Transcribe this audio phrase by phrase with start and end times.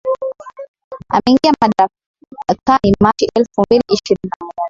[1.09, 4.55] Ameingia madarakani Machi elfu mbili ishirini na moja